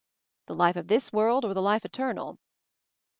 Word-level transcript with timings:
"The 0.47 0.55
life 0.55 0.77
of 0.77 0.87
this 0.87 1.13
world 1.13 1.45
or 1.45 1.53
the 1.53 1.61
life 1.61 1.85
eternal 1.85 2.39